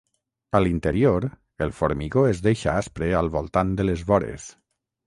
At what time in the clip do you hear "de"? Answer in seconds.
3.83-3.91